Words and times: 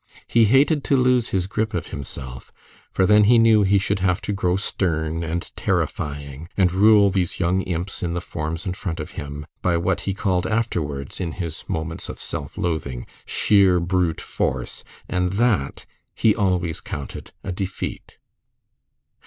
He 0.25 0.45
hated 0.45 0.83
to 0.85 0.97
lose 0.97 1.27
his 1.29 1.45
grip 1.45 1.75
of 1.75 1.85
himself, 1.91 2.51
for 2.91 3.05
then 3.05 3.25
he 3.25 3.37
knew 3.37 3.61
he 3.61 3.77
should 3.77 3.99
have 3.99 4.19
to 4.23 4.33
grow 4.33 4.55
stern 4.55 5.21
and 5.21 5.55
terrifying, 5.55 6.49
and 6.57 6.71
rule 6.73 7.11
these 7.11 7.39
young 7.39 7.61
imps 7.61 8.01
in 8.01 8.15
the 8.15 8.19
forms 8.19 8.65
in 8.65 8.73
front 8.73 8.99
of 8.99 9.11
him 9.11 9.45
by 9.61 9.77
what 9.77 10.01
he 10.09 10.15
called 10.15 10.47
afterwards, 10.47 11.19
in 11.19 11.33
his 11.33 11.65
moments 11.67 12.09
of 12.09 12.19
self 12.19 12.57
loathing, 12.57 13.05
"sheer 13.27 13.79
brute 13.79 14.21
force," 14.21 14.83
and 15.07 15.33
that 15.33 15.85
he 16.15 16.33
always 16.35 16.81
counted 16.81 17.31
a 17.43 17.51
defeat. 17.51 18.17